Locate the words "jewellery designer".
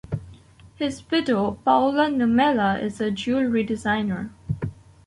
3.11-4.31